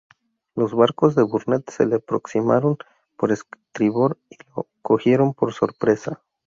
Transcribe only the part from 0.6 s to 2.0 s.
barcos de Burnett se le